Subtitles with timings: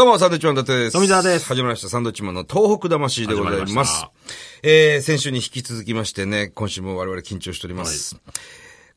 [0.00, 0.92] どうも、サンドウィッチマン伊達です。
[0.94, 3.66] 富澤です始まりました、サンドウィッチマンの東北魂でございま。
[3.66, 4.10] 始まりま
[4.62, 8.16] えー、先週に引き続きましてね、今週も我々緊張しております。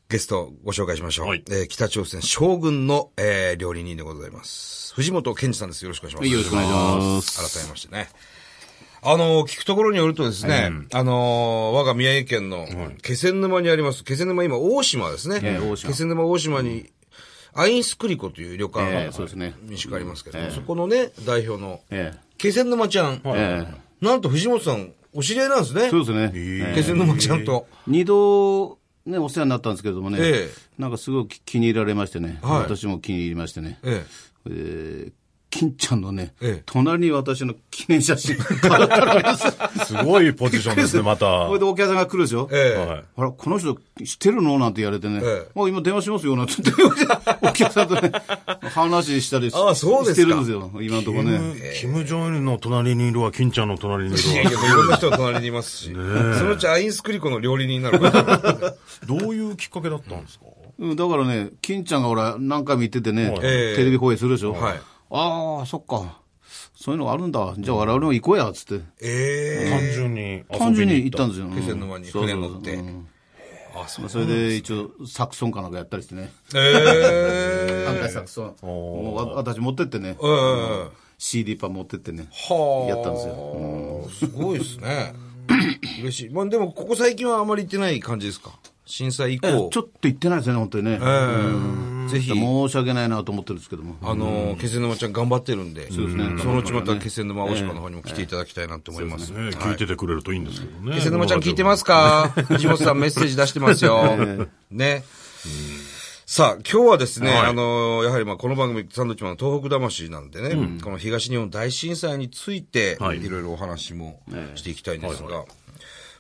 [0.08, 1.28] ゲストご紹介しましょう。
[1.28, 4.94] はいえー北朝鮮将軍の、えー、料理人でございます。
[4.96, 5.84] 藤本健二さんです。
[5.84, 6.32] よろしくお願いします。
[6.32, 8.08] よろしくお願いします改めましてね。
[9.02, 12.66] あの、聞くところによるとですね、あの、我が宮城県の
[13.02, 15.60] 気仙沼にあります、気仙沼今大島ですね。
[15.76, 16.94] 気仙沼大島に、
[17.56, 19.54] アインスクリコという旅館ええがそうですね。
[19.62, 25.86] 民宿ありますけど、そこのね、代表の、え気仙沼ちゃん、ええなんと藤本さん、お知り合いなんですね。
[25.86, 26.32] えそうですね。
[26.34, 26.74] え。
[26.74, 27.68] え気仙沼ちゃんと。
[27.88, 30.50] 二度、ね、お世話になったんですけれどもね、ええ。
[30.78, 32.62] なんかすごく気に入られましてね、はい。
[32.62, 34.06] 私も気に入りましてね、え
[34.46, 34.50] え。
[34.50, 35.12] ー
[35.54, 36.64] 金ちゃんのね、ええ。
[36.66, 39.38] 隣に私の記念写真飾ってあるんで
[39.78, 39.86] す。
[39.94, 41.46] すごいポジションですね、 また。
[41.48, 42.50] これでお客さんが来るでしょ？
[42.52, 42.86] ええ。
[42.86, 43.04] はい。
[43.18, 44.58] あら、この人知ってるの？
[44.58, 45.52] なんて言われてね、ええ。
[45.54, 46.56] もう今電話しますよなんて。
[46.64, 48.12] 電話して、お客さんとね、
[48.72, 50.22] 話したりしああそうですか。
[50.22, 51.40] してるんですよ、今のところね。
[51.80, 58.00] キム・ジョンイルの隣にいるわ、金ちゃんの隣にいいやいや、るいろんな人が隣にいますし、そのうちアインスクリコの料理人になる。
[58.00, 58.24] から。
[58.24, 58.74] わ。
[59.06, 60.46] どういうきっかけだったんですか？
[60.80, 63.76] うん、だからね、金ちゃんがほら、何回も言っててね、ええ。
[63.76, 64.54] テレビ放映するでしょ？
[64.54, 64.82] はい
[65.14, 66.22] ああ、そっか。
[66.76, 67.54] そういうのがあるんだ。
[67.58, 68.84] じゃあ我々も行こうや、つって。
[69.02, 70.44] え単純に。
[70.58, 71.48] 単純に行ったんですよ。
[71.52, 72.74] え気仙沼に船乗って。
[72.76, 73.08] うん
[73.76, 74.10] あ、そう。
[74.10, 76.32] それで一応、サクソンかなんかやったりしてね。
[76.56, 76.60] え
[77.82, 78.56] え反対サクソン。
[78.62, 80.16] もうわ私持ってってね。
[80.20, 80.90] うんうんうん。
[81.18, 82.28] CD パン持ってってね。
[82.32, 82.90] はあ。
[82.90, 84.30] やったんですよ。
[84.30, 85.14] すごいですね。
[86.02, 86.30] 嬉しい。
[86.30, 88.52] まあでも、ここ最近はあまり行ってない感じですか？
[88.86, 89.70] 震災以え降。
[89.72, 91.00] ちょっと行ってないですね、本当にね。
[91.02, 92.10] ええ。
[92.10, 93.96] ぜひ、申し訳ないなと思ってるんですけども。
[94.02, 96.26] あの、気仙沼ちゃん頑張ってるんで、そうですね。
[96.42, 99.30] そのうちまた気仙沼大島の方にも来ていただきたいなと思います。
[99.32, 100.96] ね、聞いててくれるといいんですけどね。
[100.98, 102.34] 気仙沼ちゃん聞いてますか？
[102.50, 104.48] 藤本さんメッセージ出してますよ。
[104.70, 105.04] ね。
[106.26, 107.40] さあ、今日はですね、はい。
[107.48, 113.24] あの、やはりまあこの番組、サンドウィッチマンの東北魂なんでね、この東日本大震災について、はい。
[113.24, 114.20] いろいろお話も
[114.56, 115.46] していきたいんですが、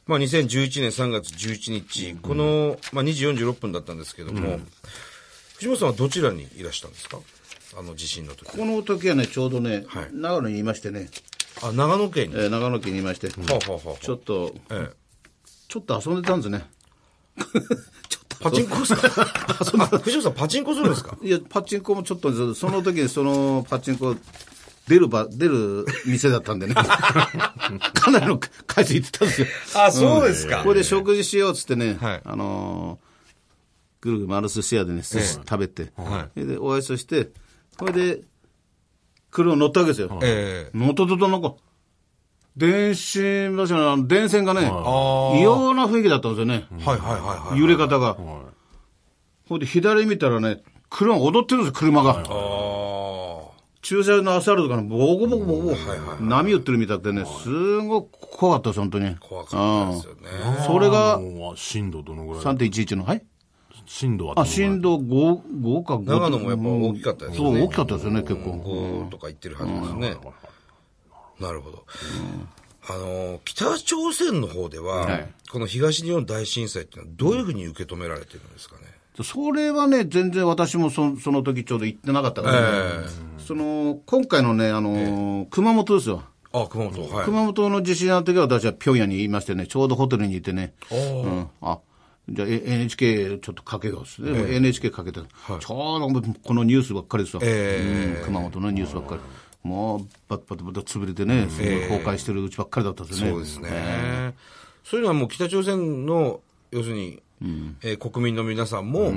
[0.05, 4.59] まあ2011年3月11日、この、まあ2時46分だったんですけども、
[5.55, 7.19] 藤本さんはどちらにいらしたんですか？
[7.77, 8.51] あの地震の時。
[8.57, 10.09] この時はね、ちょうどね、はい。
[10.13, 11.09] 長野にいましてね、
[11.61, 12.35] あ、長野県に？
[12.35, 14.03] えー長野県にいまして、はあはあはあはあ。
[14.03, 14.95] ちょっと、ええ。
[15.69, 16.65] ちょっと遊んでたんですね。
[18.09, 19.07] ちょっとパチンコですか？
[19.55, 21.17] あ藤本さんパチンコするんですか？
[21.21, 24.15] いや、パチンコもちょっと、その時にそのパチンコ、
[24.87, 26.73] 出る場、出る店だったんでね。
[27.93, 29.47] かなりの回数行ってたんですよ。
[29.75, 33.13] あ、そうですかこれで食事しようっつってね、はいあのー
[34.03, 35.93] ぐるぐる丸寿司屋でね、寿司食べて、
[36.35, 37.29] でお会いそして、
[37.77, 38.21] これで、
[39.31, 40.19] 車乗ったわけですよ。
[40.21, 41.53] ええ乗った途端なんか、
[42.57, 46.67] 電信柱の電線がね、あ異様な雰囲気だったんですよね。
[46.85, 47.59] はいはいはいはい。
[47.59, 48.17] 揺れ方が。
[49.47, 52.23] ほいで、左見たらね、車踊ってるんですよ、車が。
[53.83, 59.15] 駐車場のアスファルトからボコボコボコボコ、波打ってるみたいでね、すごく怖かったです、本当に。
[59.19, 60.21] 怖かったですよね。
[60.57, 61.19] うんそれが
[61.55, 63.23] 震度どのぐらい3.11の、はい？
[63.85, 64.69] 震度はどあ、のぐらい？
[64.69, 66.05] 震度5、5か5。
[66.07, 68.51] 長野もやっぱ大きかったですよねそう、大きかったですよね、結構。
[68.51, 70.15] 5とか言ってるはずですね。
[71.39, 71.83] なるほど。
[72.89, 78.81] あの、北朝鮮の方では、はいこの東日本大震災っていうのはどういうふうに受け止められてるんですかね？
[79.23, 82.67] それはね、全然私もそその時ちょうど行ってなかったからね。
[83.32, 86.23] えその、今回のね、あのー熊本ですよ。
[86.51, 87.25] あ、熊本、はい。
[87.25, 90.73] 熊本の地震の時は私は平壌にいましてね、ちょうどホテルにいてね。
[90.91, 91.47] うん。
[91.61, 91.79] あ、
[92.29, 97.41] じゃあえ NHK ちょっとかけようっつって、NHK かけて、ちょうどこのニュースばっかりですよ。
[97.43, 99.21] えうん熊本のニュースばっかり。
[99.63, 103.31] もう、バタバタバタ潰れてね、すごい崩壊してるうちばっかりだったんですよね。
[103.31, 104.33] そうですね。
[104.83, 107.21] そういうのはもう北朝鮮の、要するに、
[107.81, 109.13] えー国民の皆さんも、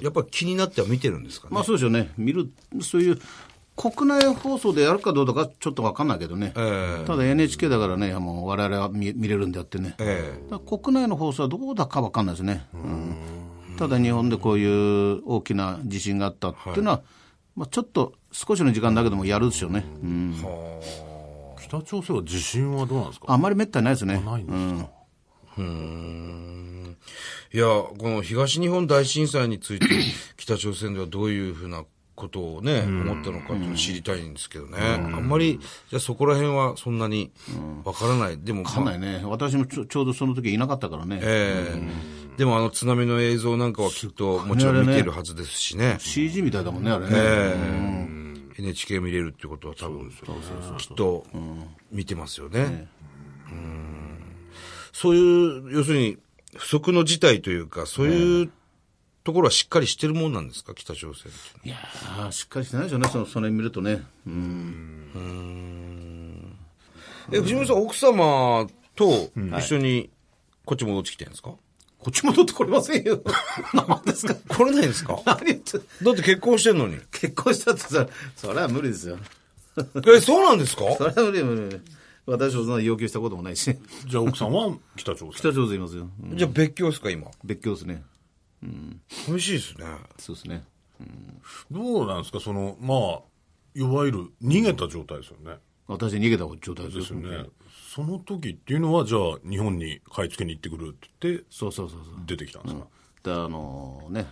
[0.00, 1.54] やっぱり気になっては見てるんですかね。
[1.54, 2.12] まあそうですよね。
[2.16, 2.50] 見る、
[2.82, 3.18] そういう、
[3.80, 6.52] 国内放送でやるかどうかちょっとわかんないけどね。
[6.56, 9.94] ええただ NHK だからね、もう我々は見見れるんであってね。
[9.98, 12.66] ええだから国内の放送はどうだかわかんないですね。
[12.74, 13.16] うん
[13.78, 17.00] ただ日本でこういう大きな地震があったっていうのは、
[17.56, 19.86] まあちょっと少しの時間だけでもやるでしょうね。
[20.02, 20.36] うん
[21.62, 23.26] 北朝鮮は地震はどうなんですか？
[23.28, 24.20] あんまりめったにないですね。
[24.20, 24.90] ないんですか、
[27.54, 29.86] いや、この東日本大震災について、
[30.36, 31.84] 北朝鮮ではどういうふうな
[32.20, 34.76] ことをね、思ったのか知りたいんですけどね。
[34.78, 35.58] あんまり、
[35.88, 37.32] じゃあそこら辺はそんなに
[37.84, 38.38] わからない。
[38.38, 39.22] でも、わかんないね。
[39.24, 41.18] 私もちょちょうどその時いなかったからね。
[41.22, 45.96] ええでもあの津波の映像なんかはきっともちろん見ているはずですしね。
[45.98, 47.10] CG みたいだもんね、あれね。
[47.12, 47.56] え
[48.16, 48.20] え
[48.60, 50.10] NHK 見れるってことは多分、
[50.78, 51.26] きっと
[51.90, 52.88] 見てますよね。
[53.50, 53.90] うん
[54.92, 56.18] そういう、要するに
[56.56, 58.50] 不測の事態というか、そういう
[59.24, 61.34] ところはしっかりしてるもんなんですか、北朝鮮い
[61.66, 64.02] ういやー、しっかりしてないですよね、そのそれ見るとね。
[64.26, 66.56] うん。
[67.32, 70.10] え、藤本さん、奥様と一緒に
[70.64, 71.58] こっち戻ってきてるんですか、こ
[72.08, 73.20] っち戻ってこれませんよ。
[73.74, 74.34] 何ですか？
[74.34, 75.20] 来れないんですか？
[75.26, 76.98] 何言ってだって結婚してんのに。
[77.12, 78.06] 結婚したってさ、
[78.36, 79.18] それは無理ですよ。
[80.06, 80.84] え、そうなんですか？
[80.96, 81.80] それは無理無理無理。
[82.26, 83.76] 私はそんな要求したこともないし。
[84.06, 85.32] じゃあ奥さんは北朝鮮。
[85.32, 86.08] 北朝鮮いますよ。
[86.22, 87.30] うんじゃあ別居ですか、今？
[87.44, 88.02] 別居ですね。
[89.08, 89.86] 寂しいですね。
[90.18, 90.64] そうですね。
[91.70, 93.20] どうなんですかその、まあ、
[93.74, 95.58] いわゆる逃げた状態ですよね。
[95.86, 97.00] 私逃げた状態ですよ。
[97.00, 97.48] ですよね。
[97.94, 102.14] その時っていうのは、じゃあ日本に買い付けに行ってくるって言って、そうそうそうそう。
[102.26, 102.86] 出てきたんですか、
[103.24, 104.26] で、あのね、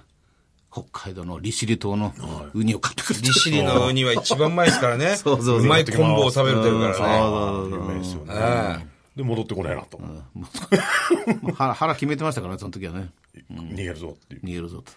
[0.71, 2.13] 北海道の利尻島の
[2.55, 5.17] ウニを買ってくる利尻のウニは一番うまいですからね。
[5.17, 7.17] そうそうそうまい昆布を食べるというからね。
[7.71, 8.35] 有名ですよね。
[8.37, 8.87] え
[9.17, 9.99] で、戻ってこないなと。
[9.99, 10.23] も
[11.43, 13.11] う腹腹決めてましたからね、その時はね。
[13.63, 14.43] 逃げるぞっていう。
[14.43, 14.93] 逃げるぞと。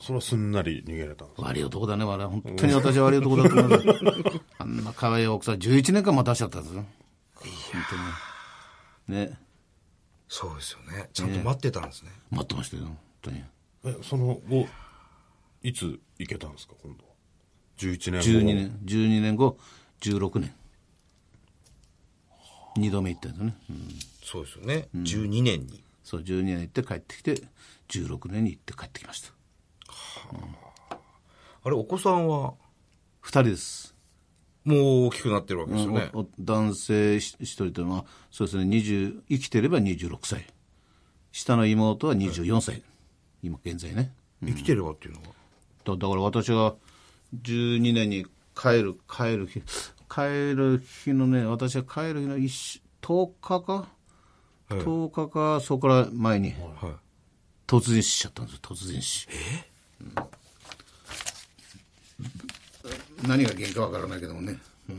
[0.00, 1.48] それはすんなり逃げれたんですか？
[1.48, 2.28] 悪い男だね、我々。
[2.42, 3.84] 本当に私は悪い男だと思います。
[4.58, 6.84] あんな可愛い奥さん、11年間待たしちゃったんですよ。
[7.34, 7.50] 本
[9.06, 9.18] 当に。
[9.20, 9.38] ね。
[10.28, 11.08] そうですよね。
[11.12, 12.10] ちゃんと待ってたんですね。
[12.30, 13.44] 待ってましたよ、本当に。
[13.84, 14.68] え、その後、
[15.62, 17.10] いつ行けたんですか、今度は
[17.78, 18.26] ？11年後。
[18.40, 19.58] 12年、12年後、
[20.00, 20.54] 16年。
[22.76, 23.56] 二度目行ったんですよね。
[23.68, 23.88] うん
[24.22, 24.88] そうですよね。
[24.94, 25.82] 12年に。
[26.10, 27.40] そう、12年行って帰ってきて、
[27.88, 29.30] 16年に行って帰ってきました。
[31.62, 32.54] あれ、お子さんは、
[33.20, 33.94] 二人です。
[34.64, 36.10] もう大きくなってるわけですよね。
[36.12, 40.46] おお男性一一人というのは、そうですね、20生きてれば26歳。
[41.30, 42.82] 下の妹は24歳。
[43.44, 44.12] 今現在ね。
[44.44, 45.28] 生きてればっていうのは？
[45.84, 46.74] だだから私が
[47.40, 48.26] 12年に
[48.60, 49.62] 帰る、帰る日、
[50.12, 53.88] 帰る日のね、私が帰る日の一週10日か、
[54.78, 56.92] 10日か、そこから前に、はい。
[57.66, 59.28] 突然死しちゃったんですよ、突然死。
[60.00, 60.14] うん
[63.28, 64.58] 何が原因かわからないけどもね。
[64.88, 64.96] うん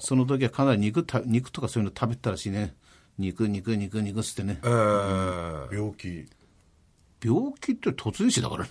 [0.00, 2.74] その時はかなり肉た肉とかそういうの食べてたらしいね。
[3.18, 4.66] 肉、肉、肉、肉っつってねえ。
[4.66, 6.26] ー、病気。
[7.24, 8.70] 病気って突然死だからね。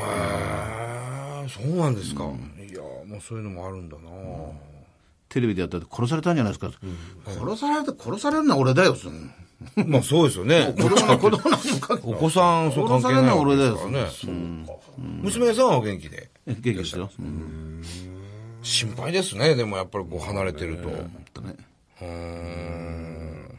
[0.00, 2.24] あーそうなんですか。
[2.24, 2.26] い
[2.72, 4.02] やーもうそういうのもあるんだな、
[5.34, 6.70] テレビでやったって殺されたんじゃないですか。
[7.26, 8.96] 殺されて、殺されるのは俺だよ、
[9.88, 10.72] まあそうですよね。
[10.78, 14.66] 子供子供なんにも関係お子さん、そう関係ないわけですからね。
[15.22, 16.30] 娘さんは元気で。
[16.46, 17.10] 元気ですよ。
[17.18, 17.82] うん
[18.62, 19.56] 心配ですね。
[19.56, 20.88] でもやっぱりこう離れてると。
[20.88, 23.58] うーん。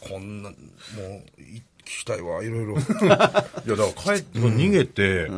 [0.00, 0.56] こんな、も
[1.38, 2.78] う、い聞きたいわ、いろいろ。
[2.80, 5.30] いや、だから帰って、逃げて、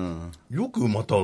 [0.50, 1.16] よくまた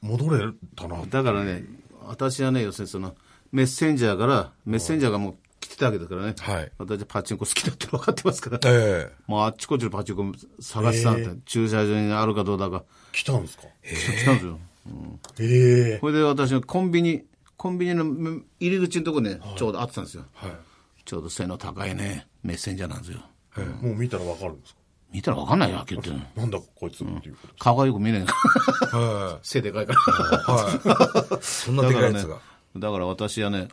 [0.00, 1.04] 戻れたな。
[1.08, 1.62] だからね、
[2.06, 3.14] 私はね、要するにその、
[3.52, 6.34] メッセンジャーから、メッセンジャーがもう来てたわけだからね。
[6.38, 8.58] はい私はパチンコ好きだって分かってますから。
[8.64, 10.24] ええもうあっちこっちのパチンコ
[10.60, 12.84] 探してたんだって、駐車場にあるかどうだか。
[13.12, 13.64] 来たんですか？
[13.82, 14.58] 来たんですよ。
[15.38, 17.24] ええこれで私のコンビニ、
[17.56, 18.04] コンビニの
[18.60, 20.24] 入り口のとこね、ちょうどあってたんですよ。
[21.04, 23.20] ちょうど背の高いね、メッセンジャーなんですよ。
[23.82, 24.80] もう見たらわかるんですか？
[25.12, 26.40] 見たら分かんないよ、はっきり言って。
[26.40, 27.54] なんだこいつっていうこと。
[27.58, 28.24] 顔がよく見えない。
[28.26, 29.98] は 背でかいから。
[29.98, 30.56] い。
[30.56, 31.42] はい。
[31.42, 32.38] そんなでかいやつが。
[32.76, 33.68] だから私はね、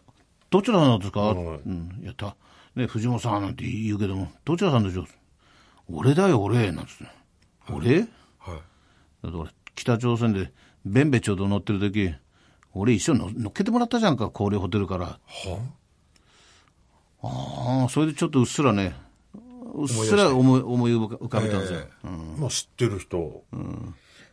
[0.49, 2.35] どちらなんですか、はいうん、やった。
[2.75, 5.07] ね、藤本さんなんて言うけども、どちらさんでしょう？
[5.89, 7.05] 俺だよ、俺、なんつって。
[7.73, 7.99] 俺？
[7.99, 8.05] はい。
[9.25, 10.51] だから北朝鮮で、
[10.85, 12.13] ベンベちょうど乗ってる時
[12.73, 15.19] 俺一緒に乗乗っけてもらったじゃんか、氷ホテルから。
[17.23, 18.95] ああ、それでちょっとうっすらね、
[19.73, 21.79] うっすら思い思い浮かべたんですよ。
[21.79, 21.87] え
[22.37, 23.43] まあ知ってる人。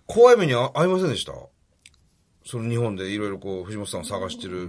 [0.07, 1.33] 怖い目にあ遭いませんでした？
[2.45, 4.69] その日本でいろいろこう、藤本さんを探してる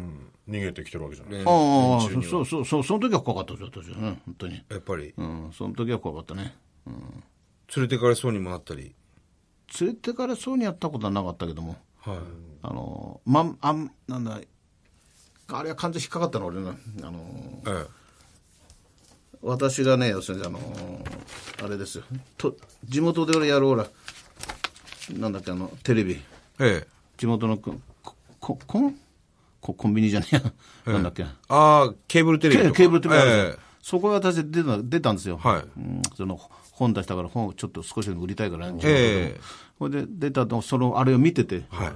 [0.50, 1.34] 逃げてきてるわけじゃない。
[1.34, 4.64] 連ああ、そうそうそう、その時は怖かったですよ、私はね、本当に。
[4.70, 6.56] やっぱり、うん、その時は怖かったね。
[7.76, 8.96] 連れてかれそうにもなったり。
[9.82, 12.18] 連れてかれそうにやったことはなかったけども、はい。
[12.62, 14.40] あの、まん、あん、なんだ、
[15.48, 16.72] あれは完全に引っかかったの、俺ね。
[17.02, 17.86] あの、え
[19.42, 20.60] 私がね、要するに、あの、
[21.64, 22.04] あれですよ。
[22.38, 22.56] と、
[22.86, 23.88] 地元で俺やるほら、
[25.14, 26.14] なんだっけ、あの、テレビ。
[26.60, 26.66] え。
[26.66, 26.95] ええ。
[27.18, 27.76] 地元のこ、
[28.40, 28.96] こ、コン
[29.62, 30.94] こコンビニじゃねえや。
[30.94, 31.24] なんだっけ。
[31.24, 32.64] ああ、ケーブルテレビ。
[32.64, 35.64] ケケーブルテレビえそこへ私出た出たんですよ、はい。
[35.78, 36.40] うん、その
[36.72, 39.42] 本出したから本をちょっと少しでも売りたいから、ね、ええ。
[39.80, 41.94] ほいで出たのそのあれを見てて、はい。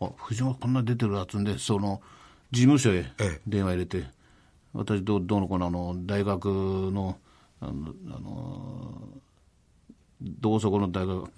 [0.00, 2.00] あ藤本こんな出てるやつんでその
[2.50, 3.40] 事務所へええ。
[3.46, 4.04] 電話入れて、
[4.72, 7.18] 私どうどうのこうのあの大学の
[7.60, 7.72] あの
[8.06, 9.08] あの
[10.22, 11.30] どうそこの大学、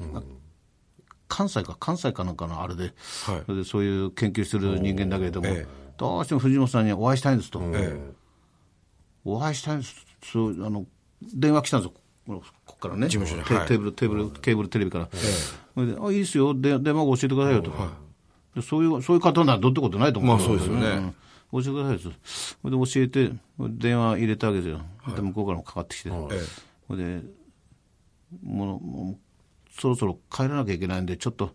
[1.32, 2.92] 関西か関西かなんかのあれで,、
[3.24, 3.64] はい。
[3.64, 5.66] そういう研究してる人間だけれども、ええ。
[5.96, 7.60] どうしても藤本さんにお会いしたいんですと。
[7.72, 8.12] え
[9.24, 10.84] お会いしたいんですそうあの
[11.22, 11.94] 電話来たんですよ、
[12.26, 17.72] こここからね、テテーブル、テーブル、ケーブルテレビから、あいいですよ、で電話番号教えてくださいよと、
[18.56, 20.36] でそういう、そういう方ならどうってことないと思う。
[20.36, 20.96] まあそうですよね。
[20.96, 21.14] ん。
[21.52, 22.58] 教えてくださいです。
[22.60, 24.80] それで教えて、電話入れたわけですよ。
[25.14, 26.10] で向こうからもかかってきて。
[26.10, 26.12] え
[26.88, 27.22] それで、
[28.42, 29.31] もう、もう
[29.78, 31.54] そろそろ帰らなきゃいけないんで、ちょっと、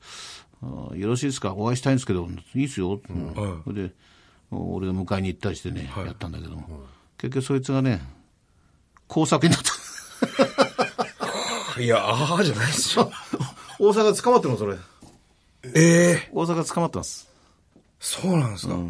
[0.64, 1.54] あよろしいですか？
[1.54, 3.00] お会いしたいんですけど、いいっすよ。
[3.10, 3.94] うんそれで、
[4.52, 6.82] 俺が迎えに行ったりしてね、やったんだけども、
[7.18, 8.02] 結局そいつがね、
[9.08, 9.72] 工作になった。
[11.80, 13.12] え いや、ああじゃないですよ。
[13.80, 14.76] 大阪捕まってるの、それ。
[15.76, 17.28] ええ大阪捕まってます。
[18.00, 18.76] そうなんですか？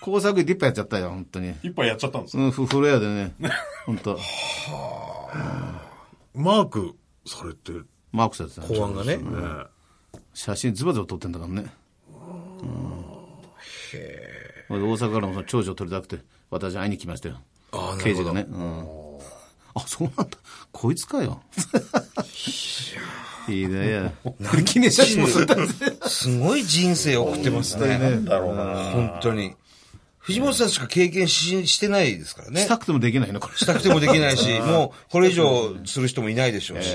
[0.00, 1.54] 工作でいっぱいやっちゃったよ、本当に。
[1.62, 3.34] 一杯やっちゃったんですうん、ふ風呂屋でね、
[3.84, 4.18] 本当
[6.34, 7.72] マークされて、
[8.12, 8.62] マークされてた。
[8.62, 9.18] 公安がね。
[10.34, 11.66] 写真ズバズバ撮ってんだからね。
[12.62, 12.68] うん、
[13.94, 17.40] へ大阪からもその長女を取りたくて、私会いに来ましたよ。
[17.72, 18.34] ああ、な刑事るほど。
[18.34, 18.46] がね。
[18.48, 19.18] うん、
[19.74, 20.38] あ、そうなんだ。
[20.72, 21.42] こいつかよ。
[23.48, 24.12] いいね、
[24.60, 27.98] い記念写真も撮ったんですよすごい人生を送ってますね。
[27.98, 28.64] なんだろうな。
[28.92, 29.54] 本当に。
[30.28, 32.60] 藤本さんしか経験ししてないですからね。
[32.60, 33.56] したくてもできないの、これ。
[33.56, 36.94] したくてもできないし、 もうこれ以上する人もいないでしょうし。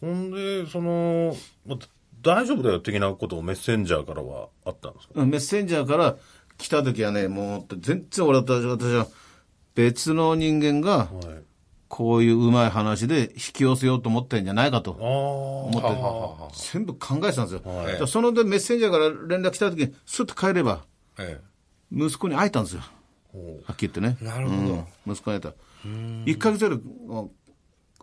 [0.00, 1.76] ほんで、その、ま
[2.22, 5.12] 大丈夫だよ的なことをメッセンジャーからはあったんですか？
[5.16, 6.16] うんメッセンジャーから
[6.58, 9.06] 来た時はね、もう全然俺私私は
[9.74, 11.08] 別の人間がはい。
[11.88, 15.06] こういううまい話で引き寄せようと思ってんじゃないかとああ。
[15.06, 17.60] 思って、全部考えてたんですよ。
[17.64, 20.84] はいそのでメッセンジャーから連絡来た時に、スッと帰れば、
[21.18, 21.40] え
[21.92, 22.82] 息子に会えたんですよ。
[23.32, 24.16] ほはっきり言ってね。
[24.20, 24.62] なるほど
[25.06, 25.48] うん息子に会えた。
[25.84, 26.80] 1ヶ月ぐらい、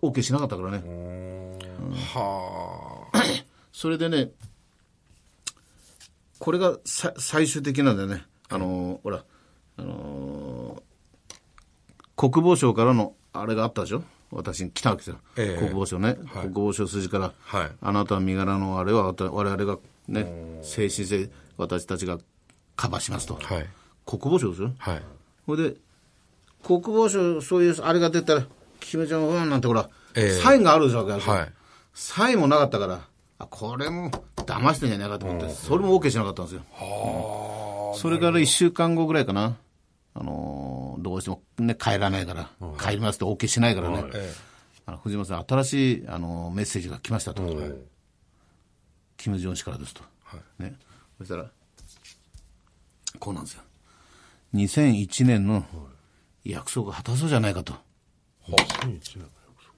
[0.02, 0.82] OK しなかったからね。
[0.86, 1.60] え
[2.16, 3.24] はあ。
[3.72, 4.32] それでね、
[6.40, 8.24] これがさ最終的なんだよね。
[8.50, 9.24] あのーほら、
[9.78, 10.84] あのー
[12.16, 14.04] 国防省からのあれがあったでしょ？
[14.32, 15.20] 私に来たわけですよ。
[15.38, 22.18] ええ国防省ね、国防省筋から、はいあなたは身柄のあれは我々がね、精神性、私たちが
[22.76, 23.36] カバーしますと。
[23.36, 23.66] はい。
[24.06, 24.72] 国防省ですよ。
[24.78, 25.02] はい。
[25.46, 25.76] ほいで、
[26.66, 28.44] 国防省、そういう、あれが出たら、
[28.80, 31.34] キム・ジョンウンなんてほら、ええサインがあるわけですよ。
[31.34, 31.54] はい。
[31.94, 33.02] サインもなかったから、
[33.40, 36.62] あ、これも騙してんじゃないかと思って、それも OK しなかったんですよ。
[37.96, 39.58] それから1週間後ぐらいかな。
[40.16, 42.50] あのーどうしてもね、帰らないから、
[42.80, 44.06] 帰りますと OK しないからね。
[44.14, 44.34] え
[44.86, 47.44] あの藤本さん、新しい、あのーメッセージが来ましたと。
[49.18, 50.04] キム・ジョン氏からですと。
[50.60, 50.76] ね。
[51.18, 51.50] そしたら、
[53.20, 53.64] こうなんですよ。
[54.56, 55.66] 2001年の
[56.44, 57.74] 約束を果たそうじゃないかと。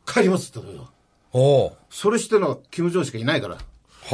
[0.05, 0.89] 帰りますって言ったのよ。
[0.91, 3.55] えおおそれしてるのはキム・ジョンしかいないから。
[3.55, 3.61] は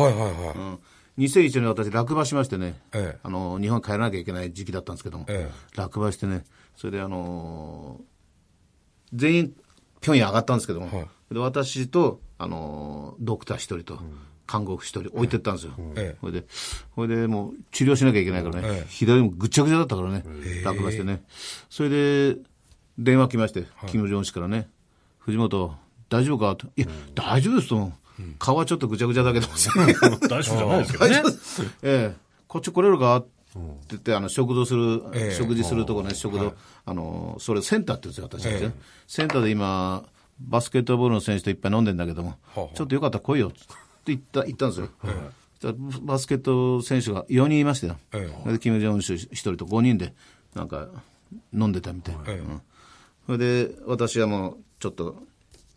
[0.10, 0.56] いはいはい。
[0.56, 0.80] うん
[1.18, 6.46] 2001年私落馬しましてね、ええあの、日本に帰らなきゃいけない時期だったんですけども、え落馬してね、
[6.78, 8.04] それであのー
[9.14, 9.54] 全員、
[10.02, 14.00] 平壌上がったんですけども、はいで私と、あのードクター一人と、
[14.52, 15.74] 看護婦一人置いてったんですよ。
[15.96, 16.18] ええ。
[16.20, 16.46] それで、
[16.96, 18.86] それでもう治療しなきゃいけないからね、ええ。
[18.90, 20.26] 左もぐっちゃぐちゃだったからね、
[20.66, 21.24] 落馬してね。
[21.70, 22.38] それで、
[22.98, 24.68] 電話来まして、キム・ジョン氏からね、
[25.20, 25.76] 藤本、
[26.10, 26.56] 大丈夫か？
[26.58, 26.68] と。
[26.76, 27.92] いや、大丈夫ですと。
[28.38, 29.48] 顔はちょっとぐちゃぐちゃだけど。
[30.28, 31.22] 大丈夫じゃないですけどね。
[31.84, 32.16] ええ、
[32.48, 33.16] こっち来れるか？
[33.18, 33.30] って
[33.90, 35.36] 言って、あの、食堂する、ええ。
[35.38, 36.54] 食事するとこね、食堂、
[36.86, 38.76] あの、それセンターって言うんですよ、私たちね、
[39.08, 40.04] センターで今、
[40.40, 42.76] バスケットボールの選手といっぱい飲んでんだけども、はあ。
[42.76, 43.52] ちょっとよかったら来いよ
[44.02, 44.90] って言った、言ったんですよ。
[46.02, 47.98] バスケット選手が4人いましたよ。
[48.14, 50.14] えで、キム・ジョンウン氏1人と5人で、
[50.56, 50.88] なんか、
[51.54, 52.16] 飲んでたみたい
[53.28, 55.22] それで、私はもう、ちょっと、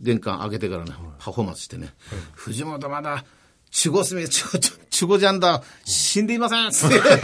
[0.00, 1.92] 玄関開けてからね、パフォーマンスしてね、
[2.32, 3.24] 藤本まだ、
[3.84, 4.74] 守護すみ、ちょ、ちょ、
[5.06, 6.70] 守護じゃんだ、死んでいません！
[6.70, 6.94] つって。
[6.94, 7.18] よかっ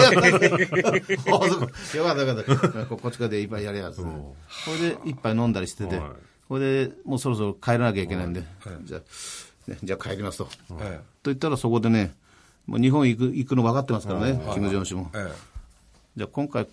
[2.16, 2.86] たよかった。
[2.86, 4.02] ここっちからでいっぱいやりやつ。
[4.02, 4.34] こ
[4.80, 5.96] れで一杯飲んだりしてて。
[5.96, 6.10] はい、
[6.48, 8.42] これでもうそろそろ帰らなきゃいけないんで、
[8.82, 9.00] じゃあ、
[9.70, 9.78] ね。
[9.82, 10.44] じゃあ帰りますと。
[10.44, 10.50] と
[10.80, 11.00] え。
[11.24, 12.14] 言ったらそこでね、
[12.66, 15.10] もう日本行く行くの分かってますからね、キム・ジョン氏も。
[15.14, 15.32] ええ。
[16.16, 16.66] じゃあ今回、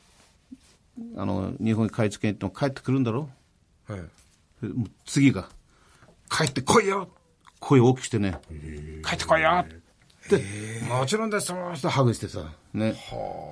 [1.15, 3.29] あの、日本に買い付けに行っても帰ってくるんだろ
[3.89, 4.69] う？
[5.05, 5.47] 次が、
[6.29, 7.07] 帰ってこいよ！
[7.59, 8.39] 声を大きくしてね、
[9.05, 9.63] 帰ってこいよ！
[9.63, 10.43] って、
[10.89, 12.95] もちろんです、ってハグしてさ、ね、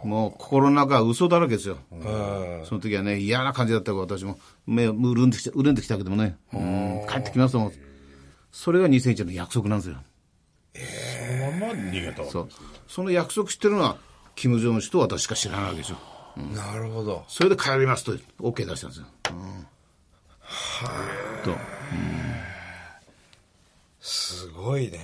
[0.04, 1.78] もう心の中は嘘だらけですよ。
[1.94, 2.66] ええ。
[2.66, 4.38] その時はね、嫌な感じだったから私も、
[4.68, 7.06] 目を潤んできた、潤んできたけどもね、うん。
[7.08, 7.74] 帰ってきますと思う。
[8.56, 9.98] それが2001年の約束なんですよ。
[10.74, 12.50] そのまま逃げたわけそう。
[12.88, 13.98] その約束してるのは、
[14.34, 15.98] キム・ジョン氏と私しか知らないわけですよ。
[16.56, 17.26] なるほど。
[17.28, 19.06] それで帰りますと、OK 出したんですよ。
[21.44, 21.58] と。
[24.00, 25.00] すごいね。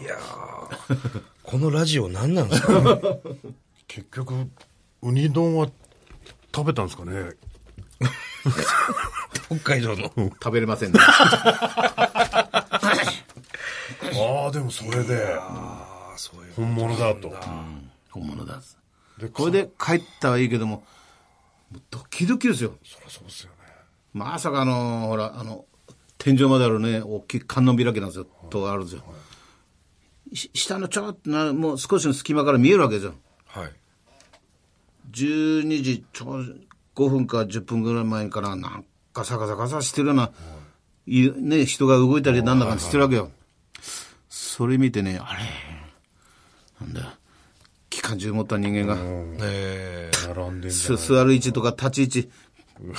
[0.00, 2.72] いやーこのラジオ何なんですか
[3.86, 4.48] 結局、
[5.02, 5.68] ウニ丼は
[6.54, 7.32] 食べたんですかね？
[9.48, 10.10] 北海道の。
[10.16, 10.98] 食べれませんね。
[14.16, 16.52] ああ、でもそれで、ああ、そういう。
[16.54, 17.32] 本物だと。
[18.10, 18.60] 本物だ。
[19.18, 20.84] で、これで帰ったはいいけども、
[21.70, 22.74] もうドキドキですよ。
[22.84, 23.56] そりゃそうですよね。
[24.12, 25.64] まさかあの、ほら、あの、
[26.18, 29.02] 天井まであるね、大きい観音開きなんですよ、とあるんですよ。
[30.32, 33.14] し下のちょっとな、もう少しの隙間から見えるわけですよ。
[33.46, 33.72] はい。
[35.10, 36.60] 12時ちょう
[36.96, 38.84] 5分か10分ぐらい前からなん
[39.14, 40.30] かサカサカサしてるような、
[41.06, 43.30] いね、人が動いたりなんだかしてるわけよ。
[44.28, 45.40] それ見てね、あれ、
[46.80, 47.16] なんだ、
[47.88, 48.96] 機関銃持った人間が、
[49.40, 50.28] ええ。
[50.34, 52.30] 並んでんす座る位置とか立ち位置、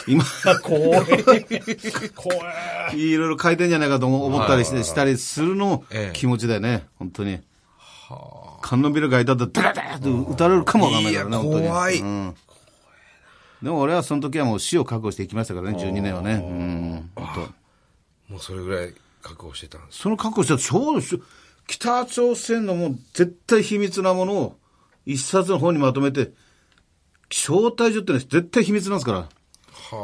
[0.07, 0.23] 今、
[0.63, 1.05] 怖い。
[2.15, 2.35] 怖
[2.93, 2.97] い。
[2.97, 6.17] いろいろ書いてんじゃないかと思ったりして、したりするのもええ。
[6.17, 7.41] 気持ちだよね、本当に。
[8.61, 11.67] 観音ビルがいたら、ダラダラって撃たれるかもわかんないからね、いや本当に。
[11.67, 11.99] 怖い。
[11.99, 12.35] うん
[13.65, 16.33] でも俺はその時はもう死を覚悟していきましたからね、12年はね。
[16.35, 17.09] うん。
[18.29, 18.93] もうそれぐらい
[19.23, 20.01] 覚悟してたんです。
[20.01, 21.19] その覚悟したらちょうどし
[21.65, 24.57] 北朝鮮のもう絶対秘密なものを
[25.07, 26.31] 一冊の本にまとめて、
[27.31, 29.29] 招待所ってのは絶対秘密なんですから。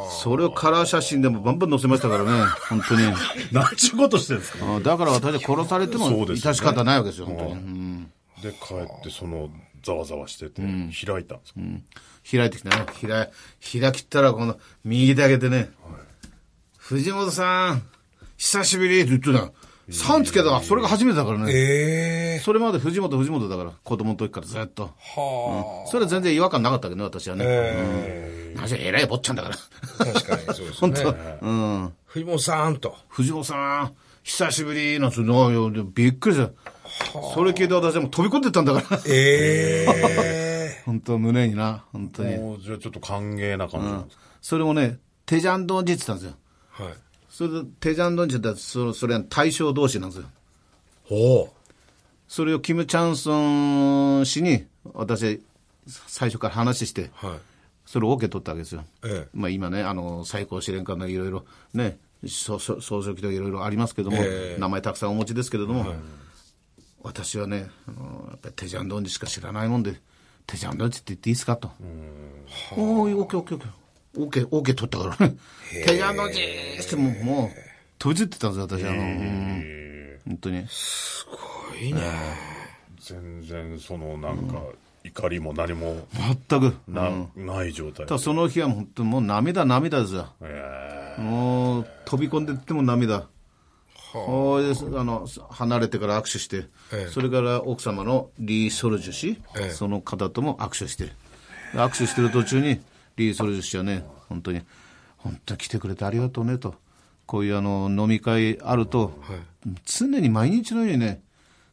[0.09, 2.31] それをカラー写真でもバンバン載せましたからね、
[2.67, 3.01] 本当に。
[3.53, 4.75] 何ちゅうことしてるんですか？
[4.75, 7.51] あだから私は殺されても致し方ないわけですよ、本当に。
[7.51, 9.51] うんで、帰って、その、
[9.83, 11.59] ざわざわしてて、開いたんですか
[12.29, 12.85] 開いてきたね。
[13.01, 15.69] 開、開きったら、この、右手上げてね、
[16.77, 17.83] 藤本さん、
[18.37, 19.51] 久しぶりって言ってた。
[19.91, 20.61] さんつけた。
[20.61, 21.51] それが初めてだからね。
[21.53, 24.93] ええそれまで藤本、藤本だから、子供の時からずっと。
[24.97, 27.45] はそれは全然違和感なかったけどね、私はね。
[27.47, 29.55] えなぜ偉い坊ちゃんだから。
[29.99, 30.05] あ。
[30.05, 31.37] 確かにそうです 本当、ね。
[31.41, 31.93] うん。
[32.05, 32.95] 藤本さんと。
[33.09, 36.51] 藤本さん、久しぶりなんつうの、びっくりした。
[37.33, 39.01] それ聞いて私はもう飛び込んでったんだから。
[39.07, 42.41] ええ 本当胸にな、本当えに。
[42.43, 44.23] もう、じゃあちょっと歓迎な感じなんですか？
[44.41, 46.85] それもね、テジャンドンジって言ったんですよ。
[46.87, 46.93] はい。
[47.29, 50.25] それで、テジャンドンジってそれそれは対象同士なんですよ。
[51.09, 51.53] おお。
[52.27, 55.41] それをキム・チャンソン氏に、私、
[55.87, 57.39] 最初から話して、はい。
[57.85, 58.83] それを OK 取ったわけですよ。
[59.03, 61.97] ええまあ今ね、あの、最高司令官のいろいろね、
[62.27, 65.93] 総総総書記とかいろいろありますけども、ええ名前たくさんお持ちですけれども、
[67.03, 69.99] 私はね、あのやっぱりテジャンドンジしか知らないもんで、
[70.47, 71.71] テジャンドンジって言っていいですかと。
[72.75, 73.81] おー、OK、OK、OK。
[74.17, 75.35] OK、OK 取ったからね。
[75.85, 77.49] テジャンドンジってもう、もう、
[77.97, 78.83] 閉じてたんですよ、私。
[78.85, 79.81] あの、うん
[80.27, 80.67] 本当に。
[80.67, 82.01] すごいね。
[82.99, 84.61] 全然、その、なんか、
[85.03, 86.07] 怒りも何も
[86.47, 86.75] 全く。
[86.87, 90.27] な,、ない状態ただその日は本当にもう涙涙ですよ。
[90.41, 93.27] えもう飛び込んでっても涙。
[94.11, 97.09] ほいであの離れてから握手して、ええ。
[97.09, 99.69] それから奥様のリー・ソルジュ氏、ええ。
[99.71, 101.11] その方とも握手して、
[101.73, 102.81] 握手してる途中に、
[103.15, 104.61] リー・ソルジュ氏はね、本当に、
[105.17, 106.75] 本当に来てくれてありがとうねと、
[107.25, 109.13] こういうあの飲み会あると、
[109.85, 111.21] 常に毎日のようにね、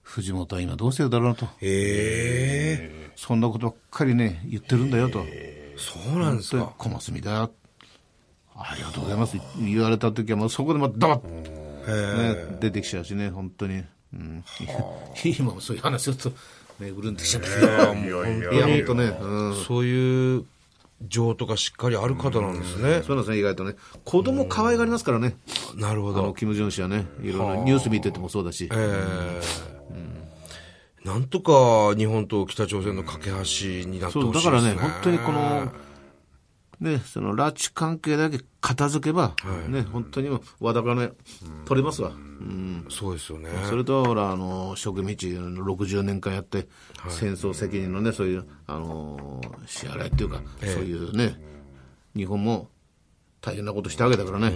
[0.02, 3.10] 藤本は今どうしてるだろうなと、ええ。
[3.16, 5.24] そんなことばっかりね、言ってるんだよと。
[5.76, 6.72] そうなんですか。
[6.78, 7.32] 小松見だ。
[7.32, 7.52] よ。
[8.60, 9.36] ありがとうございます。
[9.60, 11.37] 言われた時はもうそこでまたダバッ、
[11.88, 13.82] ね、出てきちゃうしね、本当に。
[14.14, 14.44] うん、
[15.24, 16.30] 今もそういう話すると、
[16.80, 18.24] ね、うるんできちゃうんだけど。
[18.24, 19.54] いや本当ね、うん。
[19.66, 20.44] そういう
[21.06, 23.02] 情とかしっかりある方なんですね。
[23.02, 23.74] そうなんですね、意外とね。
[24.04, 25.36] 子供可愛がりますからね。
[25.76, 26.34] なるほあの、ど。
[26.34, 28.68] キム・ジョン氏はね、いろいろニュース見ててもそうだし。
[28.72, 29.78] ええ
[31.04, 34.50] なんとか日本と北朝鮮の架け橋になってほしいですね。
[34.50, 35.72] だからね、本当にこの、
[36.80, 39.34] ね、その拉致関係だけ片付けば、
[39.68, 40.28] ね、本当に
[40.60, 41.10] わだかね、
[41.64, 42.10] 取れますわ。
[42.10, 43.50] うんそうですよね。
[43.68, 46.68] それと、ほら、あの、植民地の60年間やって、
[47.08, 51.36] 戦争責任のね、そういう、あの、支払いっていうか、そういうね、
[52.14, 52.68] 日本も
[53.40, 54.52] 大変なことしたわけだからね、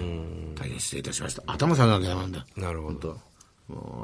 [0.54, 1.42] 大変失礼いたしました。
[1.46, 2.44] 頭下げなきゃダメなんだよ。
[2.56, 3.18] なるほど。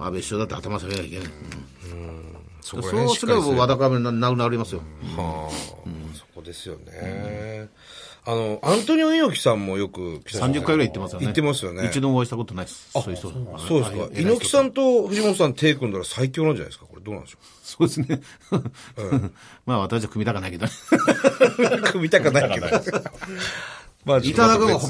[0.00, 1.28] 安倍首相だって頭下げなきゃいけない。
[2.60, 4.82] そこらそうすればわだかめになくなりますよ。
[5.16, 5.52] はあ、
[6.14, 7.68] そこですよね。
[8.30, 11.26] あの、アントニオ猪木さんもよく北朝鮮30回ぐらい行ってますよね。
[11.28, 11.86] 行ってますよね。
[11.86, 12.90] 一度もお会いしたことないです。
[12.92, 13.32] そういう人。
[13.66, 13.96] そうですか。
[14.20, 16.84] 猪木さんと藤本さん手組んだら最強なんじゃないですか？
[16.84, 18.20] これどうなんでしょそうですね。
[19.64, 20.66] まあ私は組みたかないけど
[21.90, 22.66] 組みたくないけど。
[24.04, 24.80] まあ、いただくのが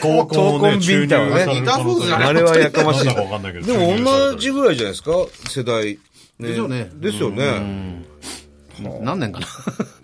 [0.00, 3.04] 高校ね、ビンタはねいたそうじゃないあれはやかましい。
[3.08, 3.12] で
[3.78, 5.12] も同じぐらいじゃないですか？
[5.48, 5.98] 世代。
[6.38, 8.02] ねでしょうねですよね。
[9.02, 9.46] 何年かな。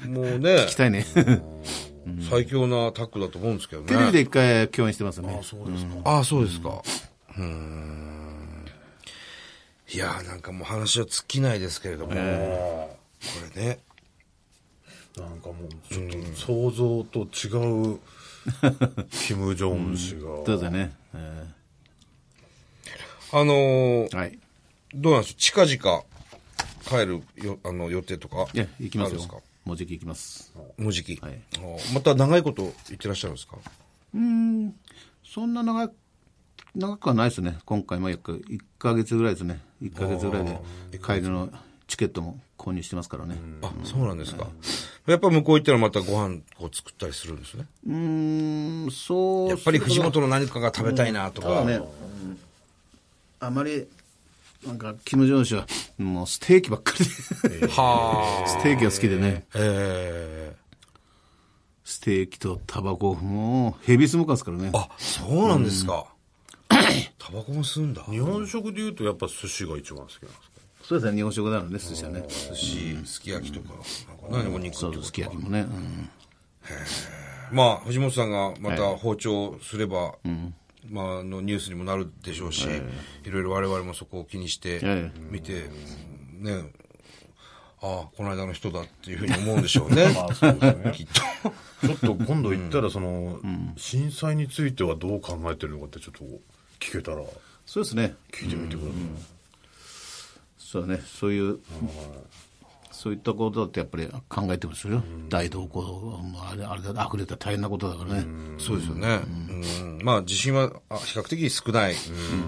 [0.08, 1.06] もうね聞き、たいね。
[2.30, 3.88] 最強なタッグだと思うんですけどね。
[3.88, 5.40] テレビで一回共演してますよね。
[5.42, 5.94] そうですか。
[6.04, 6.82] ああ、そうですか。
[7.36, 8.64] うーん。
[9.90, 12.16] いやーなんかもう話は尽きないですけれども、こ
[13.54, 13.78] れね。
[15.16, 17.98] なんかもう、ちょっと想像と違う、
[19.10, 20.20] キム・ジョン氏が。
[20.20, 20.92] そうですよね。
[21.14, 21.46] え
[23.32, 24.38] あのーはい。
[24.94, 26.04] どうなんでしょう近々
[26.88, 29.20] 帰るよあの予定とかいや、行きますよ。
[29.64, 30.52] もうじき行きます。
[30.78, 31.38] もうじき、はい
[31.92, 33.58] また長いこと行ってらっしゃるんですか？
[34.14, 34.74] うん、
[35.22, 35.94] そんな長く、
[36.74, 37.58] 長くはないですね。
[37.66, 39.60] 今回も約1ヶ月ぐらいですね。
[39.82, 40.44] 1ヶ月ぐらい
[40.90, 41.50] で帰りの
[41.86, 43.36] チケットも購入してますからね。
[43.62, 44.46] あ、そうなんですか。
[45.06, 47.66] やっぱ向こう行ったらまたご飯こう作ったりするんですね？
[47.86, 49.48] うーん、そう。
[49.50, 51.48] やっぱり藤本の何かが食べたいなとか。
[51.48, 51.80] ただね、
[53.40, 53.86] あまり、
[54.66, 55.66] なんか、キム・ジョン氏は、
[55.98, 58.48] もうステーキばっかりで、はあ。
[58.48, 60.54] ステーキが好きでね、え
[61.84, 64.70] ステーキとタバコ、もう、ヘビスモーカーですからね。
[64.74, 64.76] え。
[64.76, 66.06] あ、そうなんですか。
[67.18, 68.02] タバコも吸うんだ。
[68.04, 70.36] 日本食で言うとやっぱ寿司が一番好きなんですか？
[70.84, 72.24] そうですね、日本食なのね、寿司はね。
[72.28, 73.74] 寿司、すき焼きとか、
[74.30, 75.60] なんか何お肉そうそう、とかすき焼きもね。
[75.60, 76.10] うん。
[77.52, 80.14] まあ、藤本さんがまた包丁すれば、
[80.90, 82.66] まあ、あのニュースにもなるでしょうし、
[83.24, 85.68] いろいろ我々もそこを気にしてえ見て、
[86.38, 86.72] ね、
[87.80, 90.12] ああ、この間の人だっていうふうに思うんでしょうね。
[90.14, 90.92] まあそうですね。
[90.96, 91.22] きっと。
[91.86, 93.40] ちょっと今度行ったら その、
[93.76, 96.24] 震災についてはどう考えてるのかってちょっと
[96.80, 97.22] 聞けたら
[97.66, 98.16] そうですね。
[98.32, 98.94] 聞いてみてください、
[100.58, 101.60] そうだね、そういう、
[102.98, 105.04] そういったことだってやっぱり考えてますよ。
[105.28, 105.68] 大動、
[106.50, 108.26] あれ、あれだ、溢れたら大変なことだからね。
[108.58, 109.20] そうですよね。
[109.80, 111.94] うんまあ、地震はあ比較的少ない、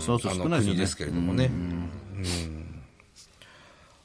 [0.01, 1.45] そうそうあの少ないですよね国ですけれどもね。
[1.45, 1.89] うん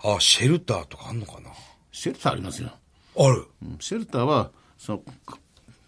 [0.03, 1.49] あ、シェルターとかあんのかな？
[1.91, 2.69] シェルターありますよ。
[3.17, 3.47] ある。
[3.63, 5.39] うんシェルターは、その、か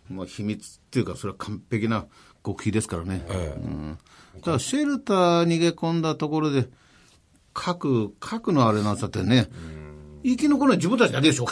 [0.10, 2.08] まあ、秘密っていうか、それは完璧な
[2.43, 3.24] 極秘ですからね。
[3.30, 3.98] うん、
[4.43, 6.67] だシェルター逃げ込んだところで、
[7.54, 9.50] 核、核のあれなんつってね、
[10.23, 11.45] 生き残るのは自分たちだけでしょ。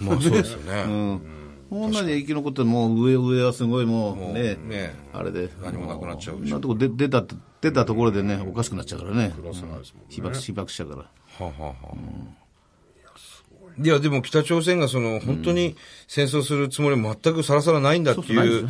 [0.00, 0.84] まあ、そうですよね。
[0.86, 1.42] うん。
[1.70, 5.48] こんなに生き残って、もう上、上はすごいもうね、ねあれで。
[5.62, 7.24] 何もなくなっちゃうでしょなとこで出た、
[7.62, 9.28] 出たところでね、おかしくなっちゃうからね。
[9.28, 9.34] ね
[10.10, 11.02] 被爆、被爆しちゃうから。
[11.02, 11.08] は
[11.40, 12.32] あ、はあはあ
[13.82, 15.76] いや、でも北朝鮮がその、本当に
[16.08, 18.68] 戦争するつもり全くさらさらないんだっていいう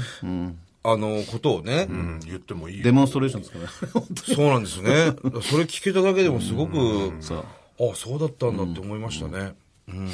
[0.85, 4.07] あの、ことをね、うん言ってもいいよデモンストレーションですからね。
[4.35, 5.13] そうなんですね。
[5.43, 7.45] それ聞けただけでもすごく、そう。
[7.91, 9.55] あそうだったんだって思いましたね。
[9.89, 10.09] うん。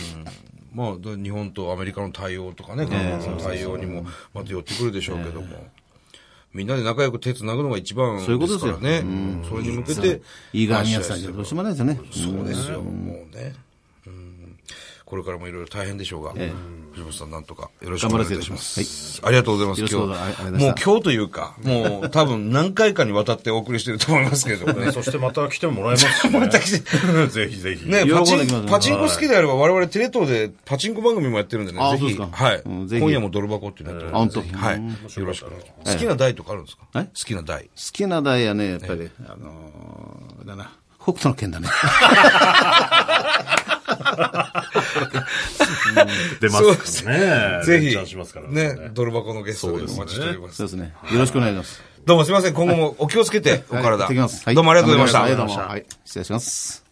[0.72, 4.04] まあ、だ日本とアメリカの対応とかね、韓国の対応にも
[4.34, 5.46] また寄ってくるでしょうけども。
[6.54, 9.04] みんなで仲良く手つなぐのが一番そういうことですよからね。
[9.48, 10.22] それに向けて。
[10.52, 12.00] いい側にやつたんじゃどうしようもないですよね。
[12.10, 13.54] そうですよ、もうね。
[15.08, 16.52] うんこれからもいろいろ大変でしょうが、藤
[17.02, 19.22] 本さんなんとかよろしくお願いいたします。
[19.24, 19.78] ありがとうございます。
[19.80, 20.66] 今日、どうぞありがとうございました。
[20.66, 24.92] もう今日というか、もう多分何回かにわたってお送りしてると思いますけれどもね。
[24.92, 26.78] そしてまた来てもらいますし、ね、 また来て
[27.28, 27.88] ぜひぜひ。
[27.88, 34.76] ね、パチンパチンコ好きであれば、我々テレ東でパチンコ番組もやってるんでね、ぜひ、はい、今夜もドル箱っていうのやってるんではい。
[34.76, 35.94] うんよろしくお願いします。
[35.94, 36.82] 好きな台とかあるんですか？
[36.96, 37.04] え？
[37.04, 37.62] 好きな台。
[37.64, 41.68] 好きな台はね、やっぱり、あのーだな、北斗の剣だね。
[46.40, 50.56] 出ますからねぜ連チャンしますからひ、ね、ドル箱のゲストでお待ちしております。
[50.56, 50.94] そうですね。
[51.12, 51.82] よろしくお願いします。
[52.06, 53.98] どうもすみません、今後もお気をつけて、おはい体。
[53.98, 54.44] 行ってきます。
[54.44, 55.20] はいどうもありがとうございました。
[55.20, 55.56] はい、どうも。
[55.56, 56.87] はい、失礼します。